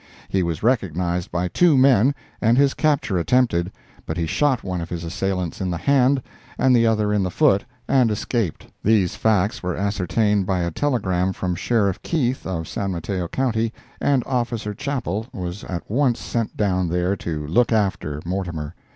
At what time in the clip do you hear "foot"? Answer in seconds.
7.29-7.65